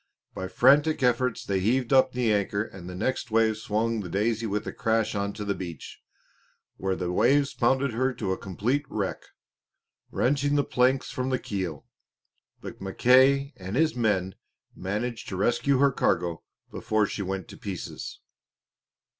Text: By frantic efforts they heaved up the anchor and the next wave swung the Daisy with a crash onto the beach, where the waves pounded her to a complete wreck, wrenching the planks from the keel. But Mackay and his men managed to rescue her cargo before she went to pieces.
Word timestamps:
By 0.33 0.47
frantic 0.47 1.03
efforts 1.03 1.45
they 1.45 1.59
heaved 1.59 1.93
up 1.93 2.11
the 2.11 2.33
anchor 2.33 2.63
and 2.63 2.89
the 2.89 2.95
next 2.95 3.29
wave 3.29 3.57
swung 3.57 3.99
the 3.99 4.09
Daisy 4.09 4.47
with 4.47 4.65
a 4.65 4.73
crash 4.73 5.13
onto 5.13 5.45
the 5.45 5.53
beach, 5.53 6.01
where 6.77 6.95
the 6.95 7.11
waves 7.11 7.53
pounded 7.53 7.93
her 7.93 8.11
to 8.15 8.31
a 8.31 8.37
complete 8.39 8.83
wreck, 8.89 9.21
wrenching 10.09 10.55
the 10.55 10.63
planks 10.63 11.11
from 11.11 11.29
the 11.29 11.37
keel. 11.37 11.85
But 12.61 12.81
Mackay 12.81 13.53
and 13.57 13.75
his 13.75 13.93
men 13.95 14.33
managed 14.75 15.27
to 15.29 15.35
rescue 15.35 15.77
her 15.77 15.91
cargo 15.91 16.41
before 16.71 17.05
she 17.05 17.21
went 17.21 17.47
to 17.49 17.57
pieces. 17.57 18.21